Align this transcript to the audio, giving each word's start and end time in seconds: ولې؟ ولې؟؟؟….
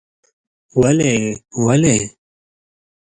ولې؟ 0.81 1.13
ولې؟؟؟…. 1.65 1.97